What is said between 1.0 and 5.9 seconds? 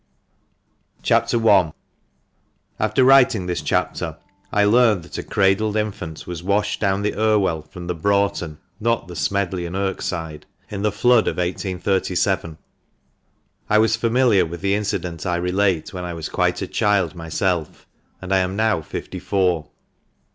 CHAP. I.— After writing this chapter, I learned that a cradled